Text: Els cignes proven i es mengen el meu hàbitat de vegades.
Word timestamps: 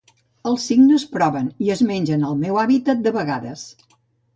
Els 0.51 0.65
cignes 0.69 1.05
proven 1.11 1.53
i 1.67 1.71
es 1.75 1.85
mengen 1.93 2.29
el 2.33 2.43
meu 2.43 2.61
hàbitat 2.67 3.09
de 3.09 3.19
vegades. 3.23 3.73